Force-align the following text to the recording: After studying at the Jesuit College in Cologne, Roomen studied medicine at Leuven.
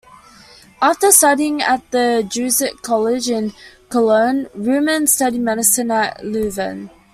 After 0.81 1.11
studying 1.11 1.61
at 1.61 1.91
the 1.91 2.25
Jesuit 2.27 2.81
College 2.81 3.29
in 3.29 3.53
Cologne, 3.89 4.47
Roomen 4.55 5.05
studied 5.07 5.41
medicine 5.41 5.91
at 5.91 6.23
Leuven. 6.23 6.89